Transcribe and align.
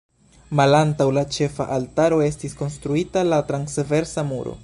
Malantaŭ 0.59 1.05
la 1.17 1.23
ĉefa 1.35 1.67
altaro 1.75 2.17
estis 2.29 2.57
konstruita 2.63 3.25
la 3.31 3.41
transversa 3.53 4.29
muro. 4.35 4.59